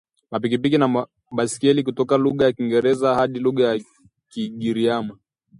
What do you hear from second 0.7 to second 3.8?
na baiskeli kutoka lugha ya Kiingereza hadi lugha